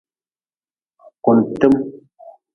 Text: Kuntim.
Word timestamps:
Kuntim. 1.23 1.73